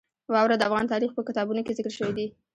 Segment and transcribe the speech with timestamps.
[0.33, 2.27] واوره د افغان تاریخ په کتابونو کې ذکر شوی دي.